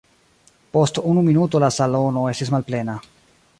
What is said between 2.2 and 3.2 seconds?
estis malplena.